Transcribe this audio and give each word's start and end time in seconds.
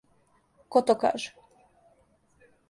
Ко 0.71 0.81
то 0.87 0.95
каже? 1.03 1.29